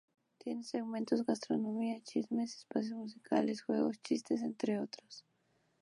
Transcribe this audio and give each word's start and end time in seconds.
Tiene 0.39 0.63
segmentos 0.63 1.19
de 1.19 1.25
gastronomía, 1.25 2.01
chismes, 2.01 2.55
espacios 2.55 2.97
musicales, 2.97 3.61
juegos, 3.61 4.01
chistes, 4.01 4.41
entre 4.41 4.79
otros. 4.79 5.23